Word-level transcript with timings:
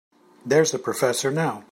There's 0.43 0.71
the 0.71 0.79
professor 0.79 1.29
now. 1.29 1.65